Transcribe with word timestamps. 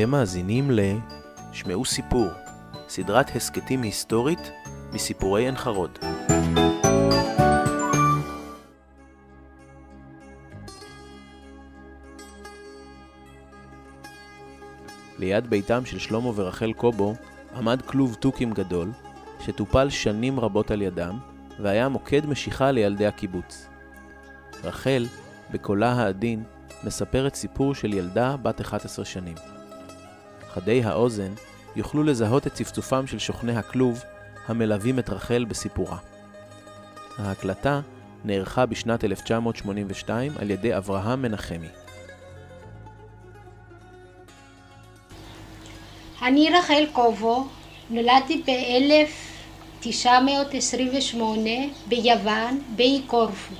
אתם 0.00 0.10
מאזינים 0.10 0.70
ל... 0.70 0.80
שמעו 1.52 1.84
סיפור, 1.84 2.26
סדרת 2.88 3.36
הסכתים 3.36 3.82
היסטורית 3.82 4.50
מסיפורי 4.92 5.44
עין 5.44 5.56
חרוד. 5.56 5.98
ליד 15.18 15.50
ביתם 15.50 15.84
של 15.84 15.98
שלמה 15.98 16.28
ורחל 16.34 16.72
קובו 16.72 17.14
עמד 17.56 17.82
כלוב 17.82 18.14
תוכים 18.14 18.52
גדול, 18.52 18.90
שטופל 19.40 19.90
שנים 19.90 20.40
רבות 20.40 20.70
על 20.70 20.82
ידם, 20.82 21.18
והיה 21.58 21.88
מוקד 21.88 22.26
משיכה 22.26 22.70
לילדי 22.70 23.06
הקיבוץ. 23.06 23.66
רחל, 24.64 25.06
בקולה 25.50 25.92
העדין, 25.92 26.42
מספרת 26.84 27.34
סיפור 27.34 27.74
של 27.74 27.94
ילדה 27.94 28.36
בת 28.36 28.60
11 28.60 29.04
שנים. 29.04 29.59
חדי 30.54 30.84
האוזן 30.84 31.32
יוכלו 31.76 32.02
לזהות 32.02 32.46
את 32.46 32.54
צפצופם 32.54 33.06
של 33.06 33.18
שוכני 33.18 33.56
הכלוב 33.56 34.02
המלווים 34.48 34.98
את 34.98 35.10
רחל 35.10 35.44
בסיפורה. 35.44 35.96
ההקלטה 37.18 37.80
נערכה 38.24 38.66
בשנת 38.66 39.04
1982 39.04 40.32
על 40.38 40.50
ידי 40.50 40.76
אברהם 40.76 41.22
מנחמי. 41.22 41.68
אני 46.22 46.50
רחל 46.50 46.84
קובו, 46.92 47.46
נולדתי 47.90 48.42
ב-1928 48.46 51.16
ביוון, 51.86 52.60
באי 52.76 53.02
קורפו. 53.06 53.54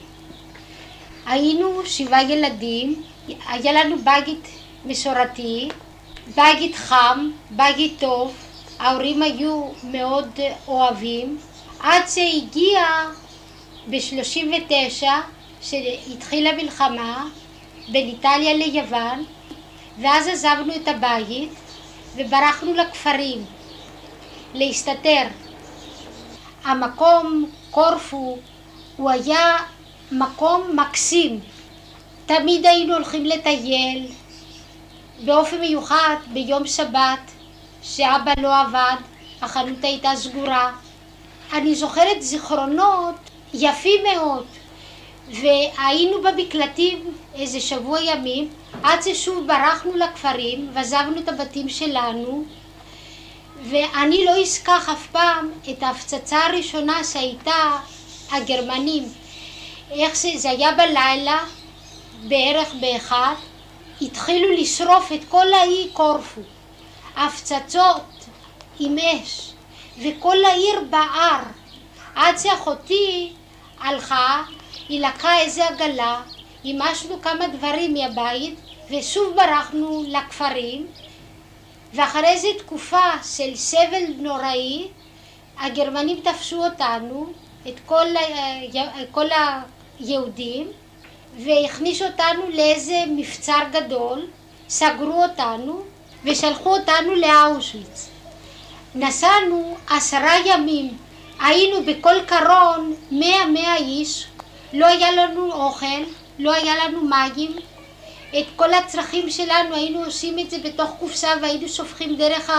היינו 1.27 1.86
שבעה 1.86 2.33
ילדים, 2.33 3.03
היה 3.48 3.73
לנו 3.73 3.97
בית 3.98 4.48
מסורתי, 4.84 5.69
בית 6.36 6.75
חם, 6.75 7.31
בית 7.50 8.00
טוב, 8.00 8.34
ההורים 8.78 9.23
היו 9.23 9.64
מאוד 9.84 10.41
אוהבים, 10.69 11.39
עד 11.81 12.03
שהגיע 12.09 12.81
ב-39, 13.91 15.05
שהתחילה 15.62 16.53
מלחמה 16.53 17.27
בין 17.89 18.08
איטליה 18.08 18.55
ליוון, 18.55 19.25
ואז 19.98 20.28
עזבנו 20.28 20.75
את 20.75 20.89
הבית 20.89 21.53
וברחנו 22.17 22.75
לכפרים 22.75 23.45
להסתתר. 24.55 25.23
המקום, 26.64 27.51
קורפו, 27.70 28.39
הוא 28.97 29.11
היה 29.11 29.56
מקום 30.12 30.77
מקסים. 30.77 31.41
תמיד 32.27 32.67
היינו 32.67 32.95
הולכים 32.95 33.25
לטייל, 33.25 34.06
באופן 35.25 35.61
מיוחד 35.61 36.17
ביום 36.33 36.67
שבת, 36.67 37.31
שאבא 37.83 38.33
לא 38.39 38.61
עבד, 38.61 38.97
החנות 39.43 39.85
הייתה 39.85 40.11
סגורה. 40.17 40.73
אני 41.53 41.75
זוכרת 41.75 42.23
זיכרונות 42.23 43.15
יפים 43.55 44.03
מאוד, 44.03 44.47
והיינו 45.29 46.23
במקלטים 46.23 47.15
איזה 47.35 47.61
שבוע 47.61 48.01
ימים, 48.01 48.48
עד 48.83 49.03
ששוב 49.03 49.47
ברחנו 49.47 49.97
לכפרים 49.97 50.71
ועזבנו 50.73 51.19
את 51.21 51.29
הבתים 51.29 51.69
שלנו, 51.69 52.45
ואני 53.63 54.25
לא 54.25 54.43
אשכח 54.43 54.89
אף 54.89 55.07
פעם 55.07 55.51
את 55.71 55.83
ההפצצה 55.83 56.47
הראשונה 56.47 57.05
שהייתה 57.05 57.79
הגרמנים. 58.33 59.05
איך 59.91 60.17
זה, 60.17 60.29
זה 60.37 60.51
היה 60.51 60.73
בלילה, 60.73 61.39
בערך 62.29 62.75
באחד, 62.81 63.35
התחילו 64.03 64.53
לשרוף 64.53 65.13
את 65.13 65.20
כל 65.29 65.52
האי 65.52 65.91
קורפו. 65.92 66.41
הפצצות 67.17 68.24
עם 68.79 68.97
אש, 68.98 69.52
וכל 70.02 70.45
העיר 70.45 70.80
בער. 70.91 71.42
עד 72.14 72.39
שאחותי 72.39 73.33
הלכה, 73.80 74.42
היא 74.89 75.07
לקחה 75.07 75.39
איזה 75.39 75.69
עגלה, 75.69 76.23
הימשנו 76.64 77.23
כמה 77.23 77.48
דברים 77.48 77.95
מהבית, 77.95 78.61
ושוב 78.91 79.36
ברחנו 79.36 80.05
לכפרים, 80.08 80.86
ואחרי 81.95 82.29
איזו 82.29 82.48
תקופה 82.58 83.11
של 83.23 83.57
סבל 83.57 84.05
נוראי, 84.19 84.89
הגרמנים 85.58 86.20
תפסו 86.20 86.64
אותנו, 86.64 87.33
את 87.69 87.74
כל, 87.86 88.07
כל 89.11 89.27
היהודים, 90.01 90.69
והכניסו 91.39 92.05
אותנו 92.05 92.51
לאיזה 92.52 93.05
מבצר 93.17 93.58
גדול, 93.73 94.27
סגרו 94.68 95.23
אותנו 95.23 95.83
ושלחו 96.24 96.77
אותנו 96.77 97.14
לאושוויץ. 97.14 98.08
נסענו 98.95 99.77
עשרה 99.91 100.33
ימים, 100.45 100.96
היינו 101.41 101.85
בכל 101.85 102.17
קרון 102.27 102.95
מאה 103.11 103.46
מאה 103.46 103.77
איש, 103.77 104.27
לא 104.73 104.86
היה 104.86 105.13
לנו 105.13 105.52
אוכל, 105.52 106.02
לא 106.39 106.52
היה 106.52 106.74
לנו 106.85 107.01
מים, 107.01 107.57
את 108.39 108.45
כל 108.57 108.74
הצרכים 108.74 109.30
שלנו 109.30 109.74
היינו 109.74 110.05
עושים 110.05 110.39
את 110.39 110.51
זה 110.51 110.58
בתוך 110.58 110.91
קופסה 110.98 111.29
והיינו 111.42 111.68
שופכים 111.68 112.17
דרך 112.17 112.51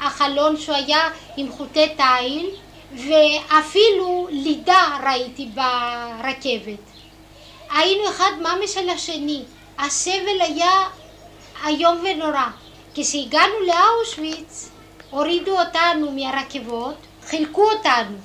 החלון 0.00 0.56
שהוא 0.56 0.76
היה 0.76 1.08
עם 1.36 1.52
חוטי 1.52 1.88
תיל 1.88 2.50
ואפילו 2.92 4.28
לידה 4.30 4.98
ראיתי 5.06 5.48
ברכבת. 5.54 6.95
היינו 7.76 8.08
אחד 8.08 8.30
ממש 8.40 8.76
על 8.76 8.88
השני, 8.88 9.42
הסבל 9.78 10.40
היה 10.40 10.88
איום 11.66 12.04
ונורא. 12.04 12.46
כשהגענו 12.94 13.54
לאושוויץ 13.66 14.70
הורידו 15.10 15.58
אותנו 15.60 16.12
מהרכבות, 16.12 16.94
חילקו 17.26 17.70
אותנו, 17.72 18.16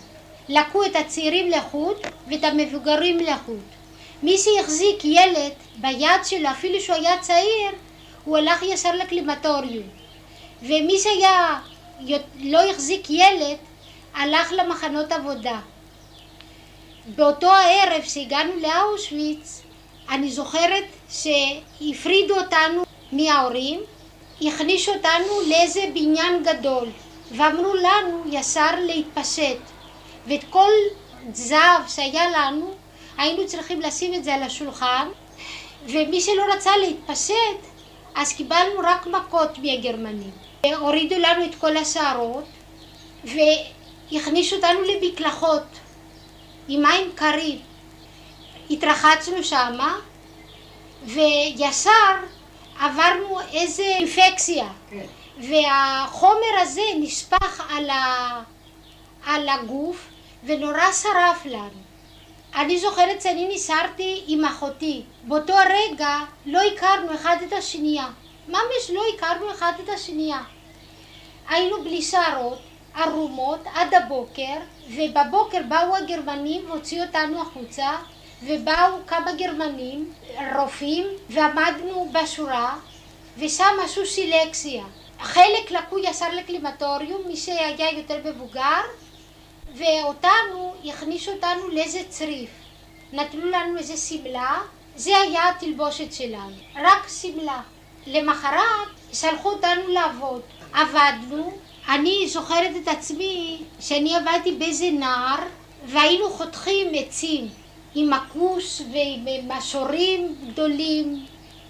לקחו 0.49 0.85
את 0.85 0.95
הצעירים 0.95 1.51
לחוד 1.51 1.97
ואת 2.27 2.43
המבוגרים 2.43 3.19
לחוד. 3.19 3.61
מי 4.23 4.37
שהחזיק 4.37 5.05
ילד 5.05 5.51
ביד 5.75 6.25
שלו, 6.25 6.49
אפילו 6.49 6.79
שהוא 6.79 6.95
היה 6.95 7.19
צעיר, 7.19 7.71
הוא 8.25 8.37
הלך 8.37 8.63
ישר 8.63 8.95
לקלימטוריום. 8.95 9.87
ומי 10.61 10.99
שהיה 10.99 11.59
לא 12.39 12.69
החזיק 12.69 13.09
ילד, 13.09 13.57
הלך 14.13 14.51
למחנות 14.51 15.11
עבודה. 15.11 15.59
באותו 17.15 17.51
הערב 17.51 18.03
שהגענו 18.03 18.51
לאושוויץ, 18.61 19.61
אני 20.09 20.31
זוכרת 20.31 20.83
שהפרידו 21.09 22.37
אותנו 22.37 22.83
מההורים, 23.11 23.79
הכניסו 24.41 24.93
אותנו 24.93 25.41
לאיזה 25.49 25.81
בניין 25.93 26.43
גדול, 26.43 26.89
ואמרו 27.31 27.73
לנו 27.73 28.23
ישר 28.29 28.75
להתפשט. 28.85 29.57
ואת 30.27 30.43
כל 30.49 30.71
זהב 31.33 31.87
שהיה 31.87 32.29
לנו, 32.29 32.73
היינו 33.17 33.47
צריכים 33.47 33.81
לשים 33.81 34.13
את 34.13 34.23
זה 34.23 34.33
על 34.33 34.43
השולחן, 34.43 35.07
ומי 35.85 36.21
שלא 36.21 36.43
רצה 36.53 36.77
להתפשט, 36.77 37.59
אז 38.15 38.33
קיבלנו 38.33 38.79
רק 38.83 39.07
מכות 39.07 39.57
מהגרמנים. 39.57 40.31
הורידו 40.79 41.15
לנו 41.19 41.45
את 41.45 41.55
כל 41.55 41.77
השערות, 41.77 42.43
והכניסו 43.23 44.55
אותנו 44.55 44.79
למקלחות. 44.81 45.80
עם 46.67 46.81
מים 46.81 47.11
קרים. 47.15 47.59
התרחצנו 48.69 49.43
שמה, 49.43 49.95
וישר 51.03 52.13
עברנו 52.79 53.39
איזה 53.53 53.83
אינפקציה. 53.83 54.67
כן. 54.89 55.05
והחומר 55.37 56.59
הזה 56.61 56.81
נשפך 56.99 57.63
על, 57.69 57.89
ה... 57.89 58.41
על 59.25 59.49
הגוף 59.49 60.07
ונורא 60.43 60.91
שרף 60.91 61.45
לנו. 61.45 61.81
אני 62.55 62.79
זוכרת 62.79 63.21
שאני 63.21 63.47
ניסרתי 63.47 64.23
עם 64.27 64.45
אחותי. 64.45 65.01
באותו 65.23 65.53
הרגע 65.53 66.19
לא 66.45 66.61
הכרנו 66.61 67.15
אחד 67.15 67.37
את 67.47 67.53
השנייה. 67.53 68.07
ממש 68.47 68.89
לא 68.93 69.03
הכרנו 69.15 69.51
אחד 69.51 69.73
את 69.83 69.89
השנייה. 69.89 70.39
היינו 71.49 71.83
בלי 71.83 72.01
שערות, 72.01 72.59
ערומות 72.95 73.59
עד 73.73 73.93
הבוקר, 73.93 74.57
ובבוקר 74.89 75.61
באו 75.69 75.95
הגרמנים 75.95 76.69
והוציאו 76.69 77.05
אותנו 77.05 77.41
החוצה, 77.41 77.89
ובאו 78.43 79.05
כמה 79.07 79.33
גרמנים, 79.33 80.13
רופאים, 80.55 81.07
ועמדנו 81.29 82.11
בשורה, 82.13 82.77
ושם 83.37 83.73
עשו 83.83 84.05
סילקציה. 84.05 84.83
חלק 85.19 85.71
לקחו 85.71 85.99
ישר 85.99 86.35
לקלימטוריום, 86.35 87.21
מי 87.27 87.37
שהיה 87.37 87.91
יותר 87.91 88.17
מבוגר, 88.25 88.81
ואותנו, 89.75 90.73
הכניסו 90.85 91.31
אותנו 91.31 91.67
לאיזה 91.67 91.99
צריף. 92.09 92.49
נתנו 93.13 93.45
לנו 93.45 93.77
איזה 93.77 93.97
שמלה, 93.97 94.59
זה 94.95 95.17
היה 95.17 95.49
התלבושת 95.49 96.13
שלנו, 96.13 96.55
רק 96.75 97.07
שמלה. 97.21 97.61
למחרת 98.07 98.87
שלחו 99.13 99.49
אותנו 99.49 99.87
לעבוד. 99.87 100.41
עבדנו, 100.73 101.51
אני 101.89 102.27
זוכרת 102.27 102.71
את 102.83 102.87
עצמי 102.87 103.63
שאני 103.79 104.15
עבדתי 104.15 104.51
באיזה 104.51 104.91
נער 104.91 105.39
והיינו 105.85 106.29
חותכים 106.29 106.87
עצים 106.93 107.49
עם 107.95 108.13
הכוס 108.13 108.81
ועם 108.93 109.51
משורים 109.57 110.35
גדולים. 110.47 111.25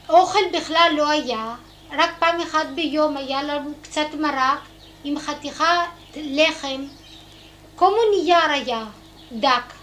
אוכל 0.09 0.39
בכלל 0.53 0.91
לא 0.97 1.09
היה, 1.09 1.55
רק 1.91 2.09
פעם 2.19 2.41
אחת 2.41 2.67
ביום 2.75 3.17
היה 3.17 3.43
לנו 3.43 3.71
קצת 3.81 4.07
מרק 4.19 4.59
עם 5.03 5.19
חתיכה 5.19 5.85
לחם, 6.15 6.85
כמו 7.77 7.97
נייר 8.15 8.49
היה 8.49 8.85
דק, 9.31 9.73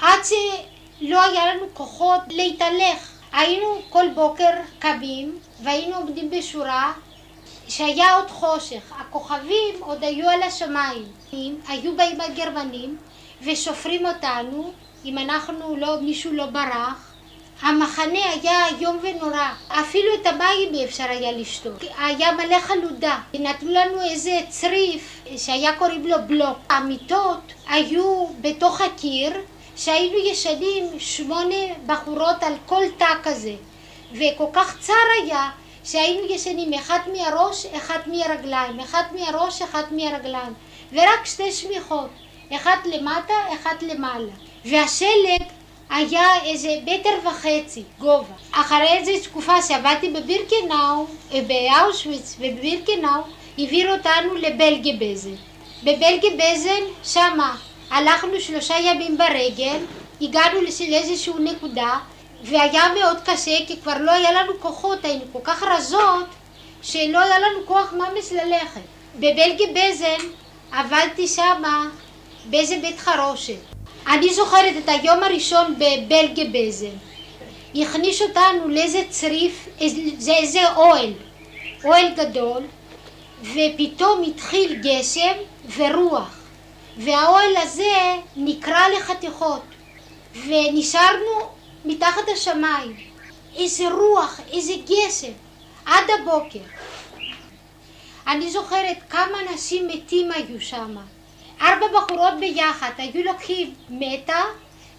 עד 0.00 0.18
שלא 0.24 1.22
היה 1.22 1.54
לנו 1.54 1.66
כוחות 1.74 2.20
להתהלך. 2.30 3.18
היינו 3.32 3.82
כל 3.88 4.06
בוקר 4.14 4.50
קמים 4.78 5.38
והיינו 5.62 5.96
עומדים 5.96 6.30
בשורה 6.30 6.92
שהיה 7.68 8.14
עוד 8.14 8.30
חושך, 8.30 8.92
הכוכבים 8.98 9.74
עוד 9.80 10.04
היו 10.04 10.28
על 10.28 10.42
השמיים, 10.42 11.04
היו 11.68 11.96
באים 11.96 12.20
הגרמנים 12.20 12.96
וסופרים 13.42 14.06
אותנו 14.06 14.72
אם 15.04 15.18
אנחנו 15.18 15.76
לא, 15.76 16.00
מישהו 16.00 16.32
לא 16.32 16.46
ברח. 16.46 17.14
המחנה 17.60 18.18
היה 18.32 18.66
איום 18.66 18.98
ונורא, 19.02 19.48
אפילו 19.68 20.14
את 20.14 20.26
המים 20.26 20.74
אי 20.74 20.84
אפשר 20.84 21.04
היה 21.04 21.32
לשתות, 21.32 21.84
היה 21.98 22.32
מלא 22.32 22.60
חלודה, 22.60 23.18
נתנו 23.34 23.70
לנו 23.72 24.02
איזה 24.02 24.40
צריף 24.48 25.22
שהיה 25.36 25.76
קוראים 25.76 26.06
לו 26.06 26.16
בלוק, 26.26 26.58
המיטות 26.70 27.40
היו 27.68 28.26
בתוך 28.40 28.80
הקיר 28.80 29.32
שהיינו 29.76 30.18
ישנים 30.18 30.84
שמונה 30.98 31.74
בחורות 31.86 32.42
על 32.42 32.54
כל 32.66 32.82
תא 32.98 33.14
כזה 33.22 33.54
וכל 34.12 34.46
כך 34.52 34.78
צר 34.80 34.92
היה 35.22 35.50
שהיינו 35.84 36.26
ישנים 36.30 36.74
אחד 36.74 36.98
מהראש, 37.12 37.66
אחד 37.66 37.98
מהרגליים, 38.06 38.80
אחד 38.80 39.02
מהראש, 39.12 39.62
אחד 39.62 39.82
מהרגליים 39.90 40.52
ורק 40.92 41.24
שתי 41.24 41.52
שמיכות, 41.52 42.08
אחת 42.56 42.86
למטה, 42.86 43.34
אחת 43.54 43.82
למעלה 43.82 44.32
והשלג 44.64 45.42
היה 45.90 46.42
איזה 46.44 46.68
מטר 46.82 47.28
וחצי 47.28 47.82
גובה. 47.98 48.34
אחרי 48.52 48.88
איזה 48.88 49.12
תקופה 49.24 49.62
שעבדתי 49.62 50.08
בבירקנאו, 50.10 51.06
אה, 51.32 51.40
באושוויץ 51.42 52.36
ובבירקנאו, 52.40 53.20
העבירו 53.58 53.92
אותנו 53.92 54.34
לבלגיה 54.34 54.94
בזן. 55.00 55.34
בבלגיה 55.82 56.30
בזן, 56.34 56.82
שמה 57.04 57.56
הלכנו 57.90 58.40
שלושה 58.40 58.74
ימים 58.78 59.18
ברגל, 59.18 59.78
הגענו 60.20 60.60
לאיזושהי 60.88 61.32
נקודה, 61.38 61.98
והיה 62.42 62.82
מאוד 62.94 63.16
קשה 63.24 63.66
כי 63.66 63.76
כבר 63.82 63.98
לא 64.00 64.10
היה 64.10 64.32
לנו 64.32 64.52
כוחות, 64.60 65.04
היינו 65.04 65.24
כל 65.32 65.38
כך 65.44 65.62
רזות, 65.62 66.26
שלא 66.82 67.18
היה 67.18 67.38
לנו 67.38 67.66
כוח 67.66 67.92
ממש 67.92 68.32
ללכת. 68.32 68.80
בבלגיה 69.16 69.66
בזן 69.74 70.28
עבדתי 70.72 71.28
שמה 71.28 71.88
באיזה 72.44 72.78
בית 72.82 72.98
חרושת. 73.00 73.58
אני 74.06 74.34
זוכרת 74.34 74.74
את 74.84 74.88
היום 74.88 75.22
הראשון 75.22 75.74
בבלגיה 75.74 76.44
בזן. 76.52 76.96
הכניס 77.74 78.22
אותנו 78.22 78.68
לאיזה 78.68 79.02
צריף, 79.10 79.68
זה 80.18 80.32
איזה 80.32 80.74
אוהל, 80.76 81.12
אוהל 81.84 82.14
גדול, 82.14 82.62
ופתאום 83.42 84.22
התחיל 84.26 84.74
גשם 84.74 85.32
ורוח, 85.76 86.38
והאוהל 86.96 87.56
הזה 87.56 88.16
נקרע 88.36 88.84
לחתיכות, 88.96 89.62
ונשארנו 90.46 91.57
מתחת 91.84 92.22
השמיים. 92.32 92.96
איזה 93.56 93.88
רוח, 93.88 94.40
איזה 94.52 94.72
גשם, 94.84 95.32
עד 95.86 96.04
הבוקר. 96.10 96.58
אני 98.26 98.50
זוכרת 98.50 98.96
כמה 99.10 99.38
אנשים 99.50 99.88
מתים 99.88 100.30
היו 100.32 100.60
שם. 100.60 100.96
ארבע 101.60 101.86
בחורות 101.94 102.34
ביחד 102.40 102.90
היו 102.98 103.24
לוקחים 103.24 103.74
מטה 103.88 104.42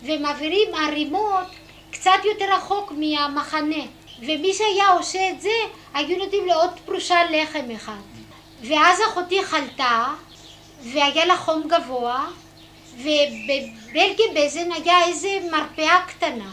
ומעבירים 0.03 0.75
ערימות 0.75 1.47
קצת 1.91 2.19
יותר 2.23 2.53
רחוק 2.53 2.91
מהמחנה 2.91 3.85
ומי 4.19 4.53
שהיה 4.53 4.87
עושה 4.87 5.29
את 5.29 5.41
זה 5.41 5.49
היו 5.93 6.17
נותנים 6.17 6.47
לו 6.47 6.53
עוד 6.53 6.69
פרושה 6.85 7.23
לחם 7.31 7.71
אחד 7.75 8.01
ואז 8.61 8.99
אחותי 9.09 9.43
חלתה 9.43 10.05
והיה 10.81 11.25
לה 11.25 11.37
חום 11.37 11.63
גבוה 11.67 12.27
ובבלגיה 12.95 14.25
בזן 14.35 14.71
היה 14.71 15.05
איזה 15.05 15.29
מרפאה 15.51 16.01
קטנה 16.07 16.51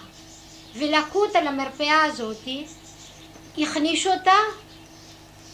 ולקחו 0.79 1.25
אותה 1.25 1.41
למרפאה 1.41 2.05
הזאתי 2.05 2.65
הכניסו 3.59 4.13
אותה 4.13 4.37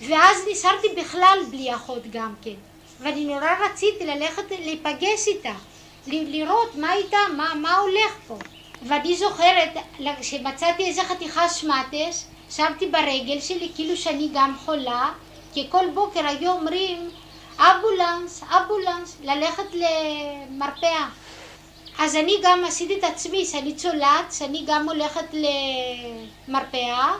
ואז 0.08 0.36
נשארתי 0.50 0.88
בכלל 0.96 1.38
בלי 1.50 1.74
אחות 1.74 2.02
גם 2.10 2.34
כן 2.42 2.54
ואני 3.02 3.24
נורא 3.24 3.50
רציתי 3.64 4.06
ללכת 4.06 4.50
להיפגש 4.50 5.28
איתה, 5.28 5.52
לראות 6.06 6.74
מה 6.74 6.94
איתה, 6.94 7.16
מה, 7.36 7.54
מה 7.54 7.76
הולך 7.76 8.12
פה. 8.26 8.38
ואני 8.82 9.16
זוכרת 9.16 9.70
שמצאתי 10.22 10.86
איזה 10.86 11.02
חתיכה 11.04 11.48
שמטס, 11.48 12.28
שמתי 12.50 12.86
ברגל 12.86 13.40
שלי 13.40 13.72
כאילו 13.74 13.96
שאני 13.96 14.28
גם 14.34 14.56
חולה, 14.64 15.12
כי 15.52 15.66
כל 15.70 15.84
בוקר 15.94 16.26
היו 16.26 16.52
אומרים 16.52 17.10
אמבולנס, 17.58 18.42
אמבולנס, 18.42 19.16
ללכת 19.22 19.66
למרפאה. 19.72 21.08
אז 21.98 22.16
אני 22.16 22.36
גם 22.42 22.64
עשיתי 22.64 22.98
את 22.98 23.04
עצמי 23.04 23.46
שאני 23.46 23.74
צולעת, 23.74 24.32
שאני 24.32 24.62
גם 24.66 24.88
הולכת 24.88 25.34
למרפאה, 26.48 27.12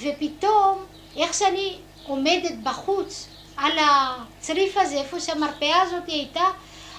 ופתאום 0.00 0.84
איך 1.16 1.34
שאני 1.34 1.76
עומדת 2.06 2.54
בחוץ 2.62 3.26
על 3.56 3.72
הצריף 3.78 4.76
הזה, 4.76 4.94
איפה 4.94 5.20
שהמרפאה 5.20 5.82
הזאת 5.82 6.06
הייתה, 6.06 6.44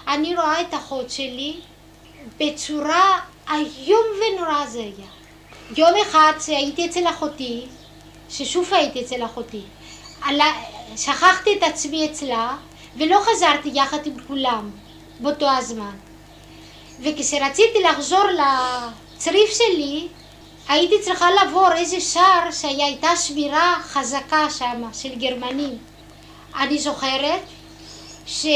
אני 0.07 0.35
רואה 0.35 0.61
את 0.61 0.73
אחות 0.73 1.11
שלי 1.11 1.59
בצורה 2.39 3.19
איום 3.51 4.05
ונורא 4.21 4.65
זה 4.65 4.79
היה. 4.79 5.07
יום 5.77 5.91
אחד 6.01 6.33
שהייתי 6.45 6.85
אצל 6.85 7.07
אחותי, 7.07 7.65
ששוב 8.29 8.73
הייתי 8.73 9.01
אצל 9.01 9.25
אחותי, 9.25 9.61
שכחתי 10.97 11.57
את 11.57 11.63
עצמי 11.63 12.05
אצלה 12.05 12.57
ולא 12.97 13.19
חזרתי 13.21 13.69
יחד 13.73 14.05
עם 14.05 14.13
כולם 14.27 14.71
באותו 15.19 15.49
הזמן. 15.49 15.95
וכשרציתי 16.99 17.83
לחזור 17.83 18.23
לצריף 18.23 19.49
שלי, 19.57 20.07
הייתי 20.67 21.01
צריכה 21.01 21.31
לעבור 21.31 21.73
איזה 21.73 22.01
שער 22.01 22.51
שהייתה 22.51 23.15
שמירה 23.15 23.75
חזקה 23.83 24.47
שם 24.49 24.83
של 24.93 25.15
גרמנים. 25.15 25.77
אני 26.59 26.79
זוכרת 26.79 27.41
שלא 28.25 28.51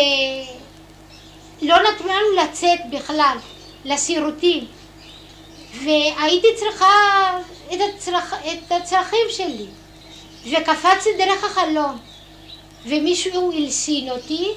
נתנו 1.62 2.08
לנו 2.08 2.44
לצאת 2.44 2.80
בכלל 2.92 3.38
לסירוטים 3.86 4.66
והייתי 5.84 6.48
צריכה 6.56 6.88
את, 7.74 7.80
הצרכ... 7.96 8.34
את 8.34 8.72
הצרכים 8.72 9.28
שלי 9.30 9.66
וקפצתי 10.46 11.10
דרך 11.18 11.44
החלום 11.44 11.98
ומישהו 12.86 13.52
הלסין 13.52 14.10
אותי 14.10 14.50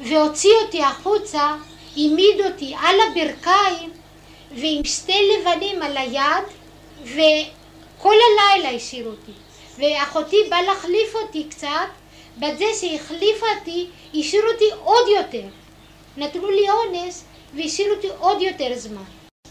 והוציא 0.00 0.50
אותי 0.64 0.82
החוצה, 0.82 1.54
העמיד 1.98 2.40
אותי 2.46 2.74
על 2.80 2.96
הברכיים 3.00 3.90
ועם 4.54 4.84
שתי 4.84 5.30
לבנים 5.32 5.82
על 5.82 5.96
היד 5.96 6.44
וכל 7.02 8.14
הלילה 8.14 8.70
השאיר 8.70 9.06
אותי 9.06 9.32
ואחותי 9.78 10.36
באה 10.50 10.62
להחליף 10.62 11.14
אותי 11.14 11.44
קצת 11.50 11.88
בזה 12.38 12.64
שהחליפה 12.80 13.46
אותי, 13.58 13.86
השאיר 14.14 14.42
אותי 14.52 14.64
עוד 14.84 15.08
יותר. 15.16 15.46
נתנו 16.16 16.50
לי 16.50 16.70
אונס 16.70 17.24
והשאירו 17.54 17.94
אותי 17.94 18.08
עוד 18.18 18.42
יותר 18.42 18.70
זמן. 18.74 19.02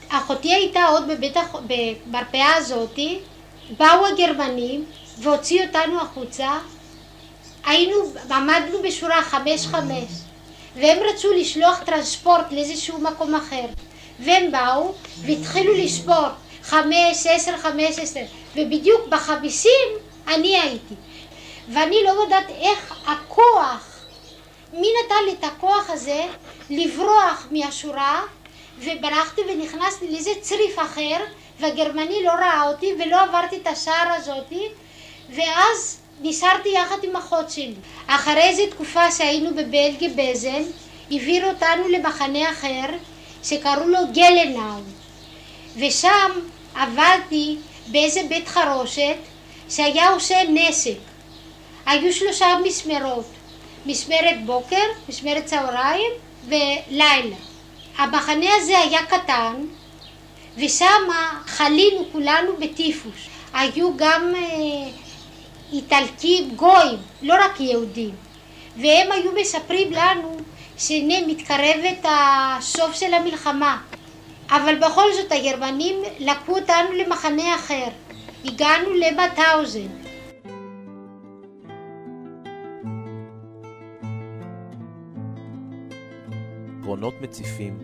אחותי 0.10 0.54
הייתה 0.54 0.86
עוד 0.86 1.08
בבית 1.08 1.38
הח... 1.38 1.56
במרפאה 1.56 2.56
הזאתי, 2.56 3.20
באו 3.78 4.06
הגרמנים 4.06 4.86
והוציאו 5.18 5.66
אותנו 5.68 6.02
החוצה, 6.02 6.60
היינו, 7.66 7.96
עמדנו 8.32 8.82
בשורה 8.84 9.22
חמש 9.22 9.66
חמש 9.66 10.27
והם 10.82 10.98
רצו 11.10 11.34
לשלוח 11.34 11.80
טרנספורט 11.86 12.52
לאיזשהו 12.52 13.00
מקום 13.00 13.36
אחר. 13.36 13.66
והם 14.20 14.52
באו 14.52 14.94
והתחילו 15.22 15.74
לספור 15.74 16.28
חמש, 16.64 17.26
עשר, 17.30 17.58
חמש, 17.58 18.00
עשר. 18.00 18.24
ובדיוק 18.56 19.08
בחמישים 19.08 19.90
אני 20.28 20.60
הייתי. 20.60 20.96
ואני 21.70 22.04
לא 22.04 22.10
יודעת 22.10 22.50
איך 22.50 22.94
הכוח, 23.08 23.98
מי 24.74 24.88
נתן 25.06 25.26
לי 25.26 25.32
את 25.40 25.44
הכוח 25.44 25.90
הזה 25.90 26.26
לברוח 26.70 27.48
מהשורה 27.52 28.22
וברחתי 28.80 29.42
ונכנסתי 29.42 30.12
לאיזה 30.12 30.32
צריף 30.42 30.80
אחר 30.80 31.18
והגרמני 31.60 32.24
לא 32.24 32.32
ראה 32.32 32.70
אותי 32.70 32.94
ולא 33.00 33.22
עברתי 33.22 33.58
את 33.58 33.68
השער 33.68 34.14
הזאתי 34.16 34.68
ואז 35.30 36.00
נשארתי 36.22 36.70
יחד 36.70 37.04
עם 37.04 37.16
אחות 37.16 37.50
שלי. 37.50 37.74
אחרי 38.08 38.42
איזה 38.42 38.62
תקופה 38.72 39.12
שהיינו 39.12 39.50
בבלגיה 39.50 40.10
בזן 40.16 40.64
העבירו 41.12 41.50
אותנו 41.50 41.88
למחנה 41.88 42.52
אחר 42.52 42.86
שקראו 43.44 43.88
לו 43.88 44.00
גלנאו 44.14 44.80
ושם 45.78 46.32
עבדתי 46.76 47.58
באיזה 47.88 48.22
בית 48.30 48.48
חרושת 48.48 49.16
שהיה 49.70 50.10
עושה 50.10 50.36
נשק 50.50 50.98
היו 51.86 52.14
שלושה 52.14 52.46
משמרות, 52.66 53.26
משמרת 53.86 54.46
בוקר, 54.46 54.84
משמרת 55.10 55.46
צהריים 55.46 56.12
ולילה. 56.48 57.36
המחנה 57.98 58.50
הזה 58.58 58.80
היה 58.80 59.06
קטן 59.06 59.66
ושם 60.58 61.08
חלינו 61.46 62.06
כולנו 62.12 62.58
בטיפוס. 62.60 63.28
היו 63.54 63.98
גם 63.98 64.34
אה, 64.36 64.90
איטלקים 65.74 66.56
גויים, 66.56 66.98
לא 67.22 67.36
רק 67.46 67.60
יהודים. 67.60 68.16
והם 68.78 69.12
היו 69.12 69.32
מספרים 69.42 69.92
לנו 69.92 70.38
שהנה 70.78 71.28
מתקרבת 71.28 72.06
הסוף 72.06 72.96
של 72.96 73.14
המלחמה. 73.14 73.78
אבל 74.50 74.76
בכל 74.76 75.14
זאת 75.14 75.32
הגרמנים 75.32 75.96
לקחו 76.20 76.60
אותנו 76.60 76.92
למחנה 76.94 77.56
אחר. 77.56 77.88
הגענו 78.46 78.90
למטאוזן. 78.94 79.88
קרונות 86.84 87.14
מציפים, 87.22 87.80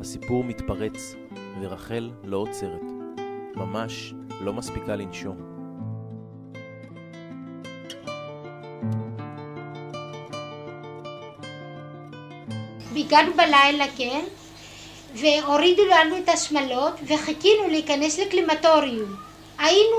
הסיפור 0.00 0.44
מתפרץ, 0.44 1.14
ורחל 1.60 2.10
לא 2.24 2.36
עוצרת. 2.36 2.82
ממש 3.54 4.14
לא 4.40 4.52
מספיקה 4.52 4.96
לנשום. 4.96 5.55
הגענו 12.96 13.32
בלילה, 13.34 13.84
כן, 13.96 14.24
והורידו 15.14 15.84
לנו 15.84 16.16
את 16.18 16.28
השמלות 16.28 16.94
וחיכינו 17.06 17.68
להיכנס 17.68 18.18
לקלימטוריום. 18.18 19.16
היינו 19.58 19.96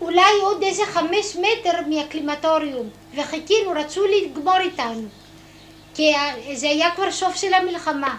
אולי 0.00 0.32
עוד 0.42 0.62
איזה 0.62 0.86
חמש 0.86 1.36
מטר 1.36 1.72
מהקלימטוריום 1.88 2.88
וחיכינו, 3.14 3.70
רצו 3.70 4.02
לגמור 4.06 4.56
איתנו 4.56 5.08
כי 5.94 6.12
זה 6.54 6.68
היה 6.68 6.90
כבר 6.90 7.10
סוף 7.10 7.36
של 7.36 7.54
המלחמה. 7.54 8.18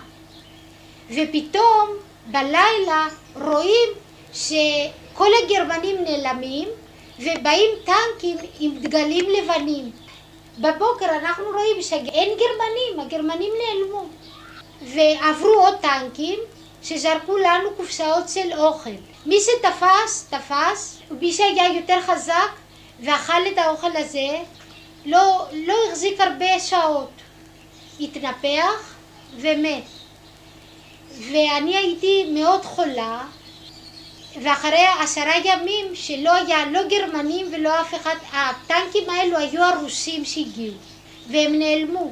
ופתאום 1.10 1.89
בלילה 2.25 3.08
רואים 3.36 3.89
שכל 4.34 5.27
הגרמנים 5.44 5.96
נעלמים 6.04 6.68
ובאים 7.20 7.70
טנקים 7.86 8.38
עם 8.60 8.72
דגלים 8.80 9.25
לבנים 9.30 9.92
בבוקר 10.59 11.05
אנחנו 11.05 11.43
רואים 11.45 11.81
שאין 11.81 12.29
גרמנים, 12.37 12.99
הגרמנים 12.99 13.53
נעלמו 13.63 14.05
ועברו 14.81 15.53
עוד 15.53 15.75
טנקים 15.75 16.39
שזרקו 16.83 17.37
לנו 17.37 17.69
קופסאות 17.77 18.29
של 18.29 18.53
אוכל. 18.57 18.89
מי 19.25 19.37
שתפס, 19.39 20.27
תפס, 20.29 20.99
ומי 21.11 21.33
שהיה 21.33 21.73
יותר 21.73 22.01
חזק 22.01 22.51
ואכל 22.99 23.47
את 23.53 23.57
האוכל 23.57 23.95
הזה, 23.95 24.39
לא, 25.05 25.45
לא 25.53 25.75
החזיק 25.89 26.21
הרבה 26.21 26.59
שעות. 26.59 27.09
התנפח 27.99 28.95
ומת. 29.37 29.83
ואני 31.11 31.77
הייתי 31.77 32.25
מאוד 32.33 32.65
חולה, 32.65 33.23
ואחרי 34.41 34.86
עשרה 35.00 35.34
ימים 35.44 35.86
שלא 35.96 36.34
היה 36.34 36.65
לא 36.65 36.79
גרמנים 36.89 37.46
ולא 37.51 37.82
אף 37.82 37.96
אחד, 37.96 38.15
הטנקים 38.34 39.10
האלו 39.10 39.38
היו 39.38 39.63
הרוסים 39.63 40.25
שהגיעו, 40.25 40.74
והם 41.27 41.60
נעלמו. 41.60 42.12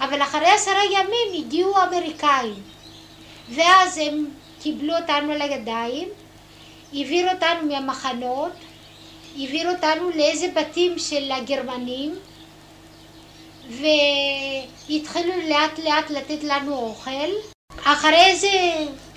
אבל 0.00 0.22
אחרי 0.22 0.50
עשרה 0.50 0.84
ימים 0.84 1.44
הגיעו 1.46 1.78
האמריקאים, 1.78 2.62
ואז 3.48 3.98
הם 3.98 4.26
קיבלו 4.62 4.94
אותנו 4.96 5.32
לידיים, 5.32 6.08
העבירו 6.92 7.30
אותנו 7.30 7.68
מהמחנות, 7.68 8.52
העבירו 9.38 9.70
אותנו 9.70 10.10
לאיזה 10.10 10.48
בתים 10.54 10.98
של 10.98 11.32
הגרמנים, 11.32 12.14
והתחילו 13.68 15.32
לאט 15.48 15.78
לאט 15.78 16.10
לתת 16.10 16.44
לנו 16.44 16.76
אוכל. 16.76 17.30
אחרי 17.84 18.26
איזה 18.26 18.48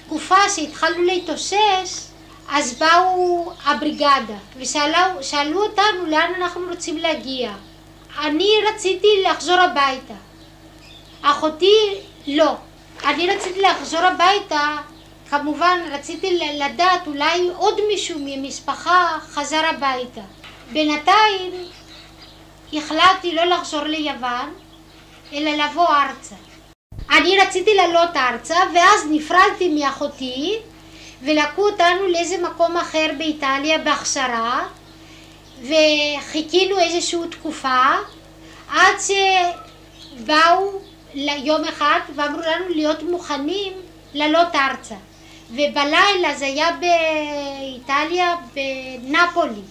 תקופה 0.05 0.49
שהתחלנו 0.55 1.03
להתאושש, 1.03 2.06
אז 2.49 2.79
באו 2.79 3.51
הבריגדה 3.65 4.37
ושאלו 4.57 5.63
אותנו 5.63 6.05
לאן 6.07 6.31
אנחנו 6.37 6.61
רוצים 6.69 6.97
להגיע. 6.97 7.51
אני 8.19 8.49
רציתי 8.69 9.07
לחזור 9.23 9.59
הביתה. 9.59 10.13
אחותי 11.21 11.95
לא. 12.27 12.55
אני 13.05 13.35
רציתי 13.35 13.61
לחזור 13.61 13.99
הביתה, 13.99 14.77
כמובן 15.29 15.79
רציתי 15.91 16.39
לדעת 16.59 17.07
אולי 17.07 17.49
עוד 17.57 17.79
מישהו 17.87 18.19
ממשפחה 18.21 19.17
חזר 19.21 19.65
הביתה. 19.65 20.21
בינתיים 20.71 21.51
החלטתי 22.73 23.35
לא 23.35 23.43
לחזור 23.45 23.83
ליוון, 23.83 24.53
אלא 25.33 25.51
לבוא 25.51 25.87
ארצה. 25.87 26.35
אני 27.11 27.39
רציתי 27.39 27.75
לעלות 27.75 28.15
ארצה 28.15 28.57
ואז 28.73 29.05
נפרדתי 29.09 29.69
מאחותי 29.69 30.59
ולקחו 31.21 31.61
אותנו 31.61 32.07
לאיזה 32.07 32.37
מקום 32.37 32.77
אחר 32.77 33.07
באיטליה 33.17 33.77
בהכשרה 33.77 34.67
וחיכינו 35.61 36.79
איזושהי 36.79 37.19
תקופה 37.31 37.85
עד 38.69 38.95
שבאו 40.19 40.79
יום 41.15 41.63
אחד 41.63 41.99
ואמרו 42.15 42.41
לנו 42.41 42.69
להיות 42.69 43.03
מוכנים 43.03 43.73
לעלות 44.13 44.55
ארצה. 44.55 44.95
ובלילה 45.51 46.35
זה 46.35 46.45
היה 46.45 46.69
באיטליה 46.71 48.35
בנפולי 48.53 49.61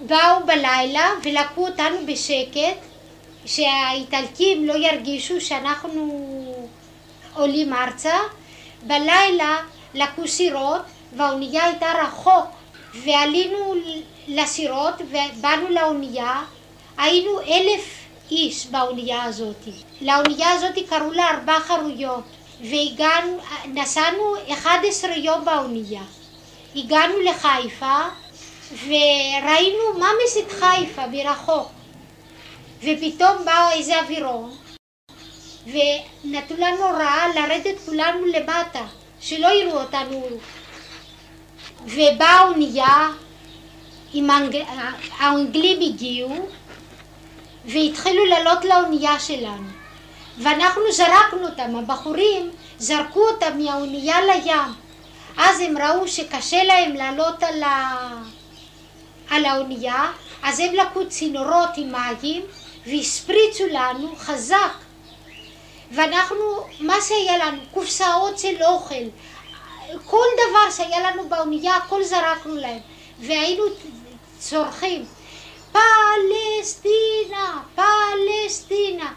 באו 0.00 0.46
בלילה 0.46 1.10
ולקחו 1.22 1.66
אותנו 1.66 1.96
בשקט 2.06 2.78
שהאיטלקים 3.44 4.66
לא 4.66 4.72
ירגישו 4.72 5.40
שאנחנו 5.40 6.24
עולים 7.34 7.72
ארצה. 7.72 8.16
בלילה 8.82 9.56
לקחו 9.94 10.28
סירות 10.28 10.82
והאונייה 11.16 11.64
הייתה 11.64 11.86
רחוק 12.02 12.46
ועלינו 12.94 13.74
לסירות 14.28 14.94
ובאנו 15.00 15.68
לאונייה 15.68 16.42
היינו 16.98 17.40
אלף 17.40 17.98
איש 18.30 18.66
באונייה 18.66 19.24
הזאת. 19.24 19.68
לאונייה 20.00 20.52
הזאת 20.52 20.74
קראו 20.88 21.12
לה 21.12 21.30
ארבע 21.30 21.60
חרויות 21.60 22.24
והגענו, 22.60 23.38
נסענו 23.66 24.34
11 24.52 25.16
יום 25.16 25.44
באונייה. 25.44 26.02
הגענו 26.76 27.20
לחיפה 27.20 27.98
וראינו 28.72 29.98
מה 29.98 30.08
מסית 30.24 30.52
חיפה 30.52 31.06
מרחוק 31.06 31.68
ופתאום 32.78 33.44
בא 33.44 33.70
איזה 33.72 34.00
אווירון 34.00 34.56
ונתנו 35.66 36.56
לנו 36.56 36.84
הוראה 36.84 37.24
לרדת 37.34 37.76
כולנו 37.86 38.26
למטה 38.26 38.86
שלא 39.20 39.48
יראו 39.48 39.80
אותנו. 39.80 40.26
ובאה 41.84 42.30
האונייה, 42.30 43.08
האנגלים 45.18 45.80
הגיעו 45.80 46.48
והתחילו 47.64 48.24
לעלות 48.24 48.64
לאונייה 48.64 49.20
שלנו. 49.20 49.68
ואנחנו 50.38 50.82
זרקנו 50.92 51.44
אותם, 51.44 51.76
הבחורים 51.76 52.50
זרקו 52.78 53.28
אותם 53.28 53.58
מהאונייה 53.58 54.16
לים. 54.20 54.72
אז 55.36 55.60
הם 55.60 55.78
ראו 55.78 56.08
שקשה 56.08 56.64
להם 56.64 56.92
לעלות 56.92 57.42
על, 57.42 57.62
ה... 57.62 57.96
על 59.30 59.44
האונייה 59.44 60.12
אז 60.42 60.60
הם 60.60 60.74
לקחו 60.74 61.08
צינורות 61.08 61.68
עם 61.76 61.92
מים 61.92 62.42
והספריצו 62.86 63.64
לנו 63.70 64.16
חזק 64.16 64.72
ואנחנו, 65.92 66.36
מה 66.80 66.94
שהיה 67.08 67.38
לנו, 67.38 67.58
קופסאות 67.74 68.38
של 68.38 68.62
אוכל 68.62 69.04
כל 70.04 70.26
דבר 70.34 70.70
שהיה 70.76 71.10
לנו 71.10 71.28
באונייה 71.28 71.76
הכל 71.76 72.02
זרקנו 72.02 72.54
להם 72.54 72.78
והיינו 73.18 73.64
צורכים 74.38 75.04
פלסטינה, 75.72 77.62
פלסטינה. 77.74 79.12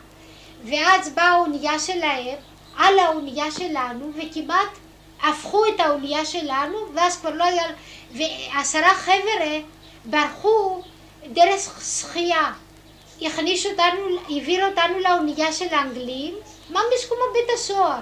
ואז 0.63 1.09
באה 1.09 1.29
האונייה 1.29 1.79
שלהם 1.79 2.37
על 2.77 2.99
האונייה 2.99 3.51
שלנו 3.51 4.11
וכמעט 4.15 4.69
הפכו 5.23 5.65
את 5.65 5.79
האונייה 5.79 6.25
שלנו 6.25 6.77
ואז 6.95 7.17
כבר 7.17 7.29
לא 7.29 7.43
היה... 7.43 7.63
ועשרה 8.11 8.95
חבר'ה 8.95 9.59
ברחו 10.05 10.81
דרך 11.25 11.81
שחייה. 11.81 12.51
הכניסו 13.21 13.69
אותנו, 13.69 14.19
העבירו 14.29 14.67
אותנו 14.67 14.99
לאונייה 14.99 15.53
של 15.53 15.67
האנגלים, 15.71 16.35
ממש 16.71 17.05
כמו 17.07 17.17
בית 17.33 17.49
הסוהר. 17.55 17.99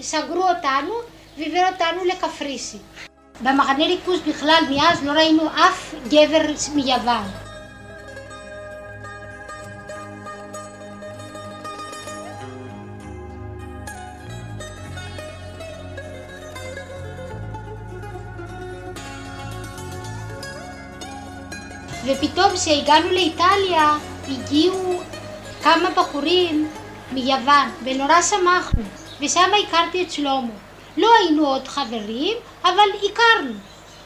סגרו 0.00 0.48
אותנו 0.48 0.94
והעבירו 1.38 1.66
אותנו 1.72 2.04
לקפריסין. 2.04 2.80
במחנה 3.40 3.86
ריכוז 3.86 4.20
בכלל 4.20 4.62
מאז 4.70 5.04
לא 5.04 5.12
ראינו 5.12 5.48
אף 5.48 5.94
גבר 6.08 6.40
מיוון. 6.74 7.24
ופתאום 22.06 22.50
כשהגענו 22.54 23.10
לאיטליה 23.10 23.96
הגיעו 24.28 25.00
כמה 25.62 25.90
בחורים 25.90 26.63
מיוון 27.14 27.68
ונורא 27.84 28.22
שמחנו 28.22 28.82
ושם 29.20 29.50
הכרתי 29.62 30.02
את 30.02 30.12
שלמה 30.12 30.52
לא 30.96 31.08
היינו 31.20 31.46
עוד 31.46 31.68
חברים, 31.68 32.36
אבל 32.62 32.88
הכרנו, 33.04 33.54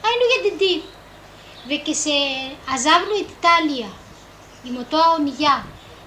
היינו 0.03 0.23
ידידים. 0.39 0.81
וכשעזבנו 1.65 3.19
את 3.21 3.29
איטליה 3.29 3.87
עם 4.63 4.77
אותו 4.77 4.97
האונייה 4.97 5.61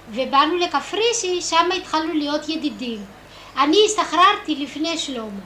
ובאנו 0.09 0.57
לקפריסי, 0.57 1.41
שם 1.41 1.69
התחלנו 1.77 2.13
להיות 2.13 2.49
ידידים. 2.49 3.05
אני 3.57 3.77
השתחררתי 3.85 4.55
לפני 4.55 4.97
שלמה, 4.97 5.41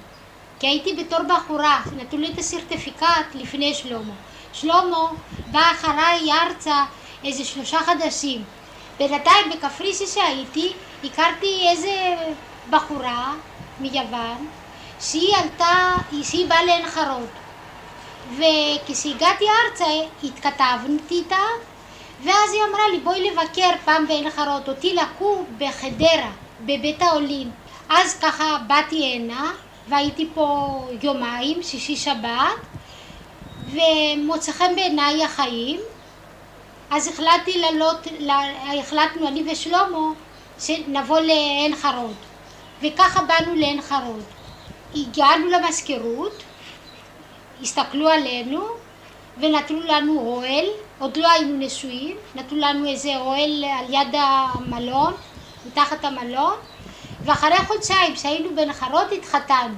כי 0.59 0.67
הייתי 0.67 0.93
בתור 0.93 1.19
בחורה, 1.23 1.81
נתנו 1.95 2.19
לי 2.19 2.27
את 2.33 2.37
הסרטיפיקט 2.37 3.35
לפני 3.35 3.73
שלמה. 3.73 4.13
שלמה 4.53 5.07
בא 5.47 5.61
אחריי 5.71 6.31
ארצה 6.31 6.85
איזה 7.23 7.45
שלושה 7.45 7.79
חדשים. 7.79 8.43
בינתיים 8.97 9.49
בקפריסי 9.53 10.07
שהייתי, 10.07 10.73
הכרתי 11.03 11.67
איזה 11.69 12.15
בחורה 12.69 13.33
מיוון, 13.79 14.47
שהיא 14.99 15.35
עלתה, 15.35 15.97
שהיא 16.23 16.49
באה 16.49 16.63
לעין 16.63 16.87
חרוד. 16.87 17.29
וכשהגעתי 18.25 19.45
ארצה 19.49 19.85
התכתבתי 20.23 21.15
איתה, 21.15 21.45
ואז 22.23 22.53
היא 22.53 22.61
אמרה 22.69 22.87
לי 22.91 22.99
בואי 22.99 23.31
לבקר 23.31 23.69
פעם 23.85 24.07
בעין 24.07 24.29
חרוד, 24.29 24.69
אותי 24.69 24.93
לקחו 24.93 25.45
בחדרה, 25.57 26.31
בבית 26.59 27.01
העולים. 27.01 27.51
אז 27.89 28.19
ככה 28.19 28.57
באתי 28.67 29.13
הנה, 29.15 29.51
והייתי 29.87 30.29
פה 30.33 30.67
יומיים, 31.01 31.63
שישי 31.63 31.95
שבת, 31.95 32.67
ומוצא 33.65 34.51
חן 34.51 34.75
בעיניי 34.75 35.23
החיים, 35.23 35.79
אז 36.91 37.08
החלטתי 37.08 37.60
לעלות, 37.60 38.08
החלטנו 38.79 39.27
אני 39.27 39.51
ושלמה 39.51 40.13
שנבוא 40.60 41.20
לעין 41.20 41.75
חרוד, 41.75 42.15
וככה 42.82 43.22
באנו 43.22 43.56
לעין 43.56 43.82
חרוד. 43.82 44.24
הגענו 44.96 45.48
למזכירות, 45.48 46.44
הסתכלו 47.62 48.10
עלינו 48.10 48.65
ונתנו 49.38 49.79
לנו 49.82 50.20
אוהל, 50.20 50.65
עוד 51.00 51.17
לא 51.17 51.32
היינו 51.32 51.58
נשואים, 51.58 52.17
נתנו 52.36 52.58
לנו 52.58 52.88
איזה 52.88 53.17
אוהל 53.17 53.65
על 53.79 53.86
יד 53.94 54.15
המלון, 54.15 55.13
מתחת 55.65 56.06
המלון, 56.06 56.56
ואחרי 57.25 57.58
חודשיים 57.67 58.15
שהיינו 58.15 58.56
בנחרות 58.56 59.12
התחתנו. 59.12 59.75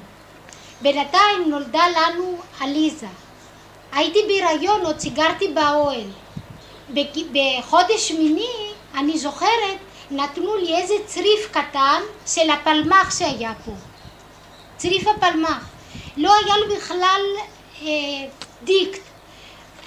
בינתיים 0.82 1.50
נולדה 1.50 1.84
לנו 1.88 2.38
עליזה. 2.60 3.08
הייתי 3.92 4.20
בהיריון, 4.28 4.82
עוד 4.86 5.00
סיגרתי 5.00 5.48
באוהל. 5.48 6.08
בחודש 6.94 8.10
שמיני, 8.10 8.72
אני 8.96 9.18
זוכרת, 9.18 9.78
נתנו 10.12 10.56
לי 10.56 10.76
איזה 10.76 10.94
צריף 11.06 11.52
קטן 11.52 12.02
של 12.28 12.50
הפלמ"ח 12.50 13.20
שהיה 13.20 13.54
פה. 13.66 13.72
צריף 14.78 15.08
הפלמ"ח. 15.08 15.70
לא 16.18 16.34
היה 16.36 16.58
לו 16.58 16.76
בכלל 16.76 17.22
אה, 17.82 17.88
דיקט. 18.64 19.02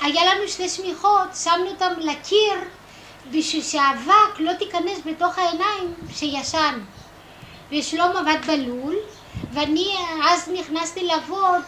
היה 0.03 0.35
לנו 0.35 0.49
שתי 0.49 0.69
שמיכות, 0.69 1.29
שמנו 1.45 1.71
אותם 1.71 1.93
לקיר 1.99 2.55
בשביל 3.31 3.63
שהאבק 3.63 4.39
לא 4.39 4.53
תיכנס 4.53 4.99
בתוך 5.07 5.39
העיניים 5.39 5.95
שישן. 6.15 6.81
ושלום 7.71 8.17
עבד 8.17 8.39
בלול, 8.47 8.97
ואני 9.53 9.95
אז 10.25 10.49
נכנסתי 10.49 11.05
לעבוד 11.05 11.63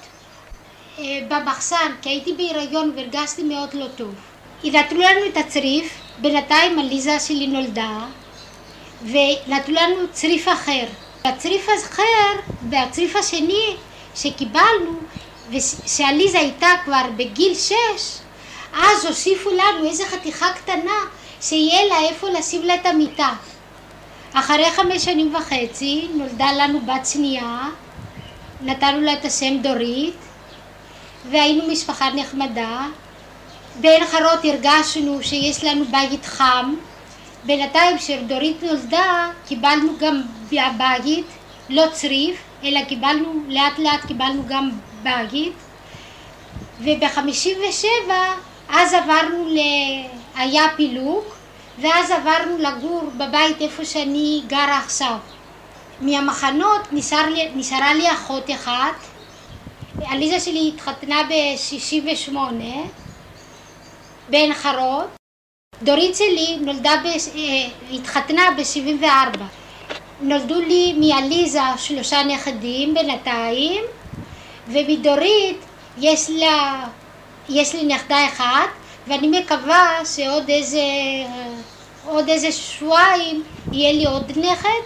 אה, 0.98 1.04
במחסן, 1.28 1.92
כי 2.02 2.08
הייתי 2.08 2.32
בהיריון 2.32 2.92
והרגשתי 2.96 3.42
מאוד 3.42 3.74
לא 3.74 3.86
טוב. 3.96 4.14
נתנו 4.72 5.00
לנו 5.00 5.26
את 5.26 5.36
הצריף, 5.36 6.00
בינתיים 6.18 6.78
עליזה 6.78 7.20
שלי 7.20 7.46
נולדה, 7.46 7.98
ונתנו 9.02 9.74
לנו 9.74 9.96
צריף 10.12 10.48
אחר. 10.48 10.84
הצריף 11.24 11.68
האחר 11.68 12.52
והצריף 12.70 13.16
השני 13.16 13.76
שקיבלנו, 14.14 14.92
ושעליזה 15.50 16.38
הייתה 16.38 16.68
כבר 16.84 17.02
בגיל 17.16 17.54
שש, 17.54 18.18
אז 18.72 19.06
הוסיפו 19.06 19.50
לנו 19.50 19.88
איזה 19.88 20.04
חתיכה 20.06 20.52
קטנה 20.52 20.98
שיהיה 21.40 21.84
לה 21.84 22.08
איפה 22.08 22.28
לשים 22.30 22.62
לה 22.62 22.74
את 22.74 22.86
המיטה. 22.86 23.32
אחרי 24.32 24.70
חמש 24.70 25.04
שנים 25.04 25.34
וחצי 25.34 26.08
נולדה 26.14 26.52
לנו 26.52 26.80
בת 26.80 27.06
שנייה, 27.06 27.68
נתנו 28.60 29.00
לה 29.00 29.12
את 29.12 29.24
השם 29.24 29.58
דורית, 29.62 30.16
והיינו 31.30 31.68
משפחה 31.68 32.10
נחמדה. 32.10 32.86
בעין 33.80 34.06
חרות 34.06 34.44
הרגשנו 34.44 35.22
שיש 35.22 35.64
לנו 35.64 35.84
בית 35.84 36.26
חם. 36.26 36.74
בינתיים 37.44 37.98
כשדורית 37.98 38.62
נולדה 38.62 39.26
קיבלנו 39.46 39.92
גם 39.98 40.22
בית, 40.48 41.26
לא 41.68 41.84
צריף, 41.92 42.36
אלא 42.64 42.84
קיבלנו, 42.84 43.44
לאט 43.48 43.78
לאט 43.78 44.04
קיבלנו 44.06 44.42
גם 44.48 44.70
בית. 45.02 45.52
ובחמישים 46.80 47.58
ושבע 47.68 48.34
אז 48.68 48.94
עברנו, 48.94 49.48
ל... 49.48 49.58
היה 50.36 50.62
פילוג, 50.76 51.24
ואז 51.78 52.10
עברנו 52.10 52.58
לגור 52.58 53.02
בבית 53.16 53.60
איפה 53.60 53.84
שאני 53.84 54.42
גרה 54.46 54.78
עכשיו. 54.78 55.16
מהמחנות 56.00 56.80
נשאר 56.92 57.26
לי, 57.30 57.48
נשארה 57.54 57.94
לי 57.94 58.12
אחות 58.12 58.50
אחת, 58.50 58.94
עליזה 60.06 60.40
שלי 60.40 60.72
התחתנה 60.74 61.22
ב-68 61.28 62.36
בעין 64.28 64.54
חרוד, 64.54 65.06
דורית 65.82 66.16
שלי 66.16 66.56
נולדה, 66.60 66.92
ב... 67.04 67.06
אה, 67.06 67.94
התחתנה 67.94 68.42
ב-74. 68.56 69.42
נולדו 70.20 70.60
לי 70.60 70.92
מעליזה 70.92 71.60
שלושה 71.76 72.22
נכדים 72.22 72.94
בינתיים, 72.94 73.84
ומדורית 74.68 75.56
יש 75.98 76.30
לה 76.30 76.86
יש 77.48 77.74
לי 77.74 77.84
נכדה 77.84 78.26
אחת, 78.26 78.68
ואני 79.06 79.40
מקווה 79.40 80.00
שעוד 80.16 80.48
איזה, 80.48 80.82
עוד 82.04 82.28
איזה 82.28 82.52
שבועיים 82.52 83.42
יהיה 83.72 83.92
לי 83.92 84.06
עוד 84.06 84.30
נכד. 84.38 84.80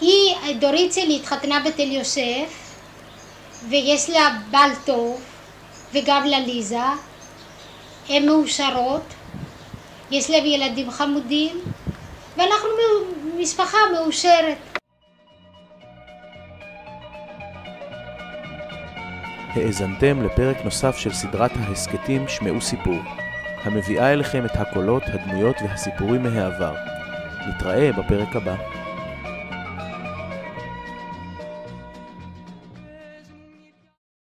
היא, 0.00 0.34
דורית 0.58 0.92
שלי 0.92 1.16
התחתנה 1.16 1.60
בתל 1.60 1.92
יוסף, 1.92 2.74
ויש 3.68 4.10
לה 4.10 4.30
בעל 4.50 4.70
טוב, 4.84 5.20
וגם 5.92 6.24
לליזה. 6.24 6.78
הן 8.08 8.26
מאושרות, 8.26 9.14
יש 10.10 10.30
להם 10.30 10.44
ילדים 10.46 10.90
חמודים, 10.90 11.56
ואנחנו 12.36 12.68
משפחה 13.38 13.78
מאושרת. 13.92 14.58
האזנתם 19.54 20.22
לפרק 20.26 20.56
נוסף 20.64 20.96
של 20.96 21.12
סדרת 21.12 21.50
ההסכתים 21.56 22.28
שמעו 22.28 22.60
סיפור, 22.60 22.98
המביאה 23.62 24.12
אליכם 24.12 24.44
את 24.44 24.56
הקולות, 24.56 25.02
הדמויות 25.06 25.56
והסיפורים 25.62 26.22
מהעבר. 26.22 26.74
נתראה 27.48 27.92
בפרק 27.92 28.36
הבא. 28.36 28.83